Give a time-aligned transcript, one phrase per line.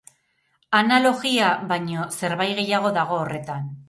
[0.77, 3.69] Analogia baino zerbait gehiago dago horretan.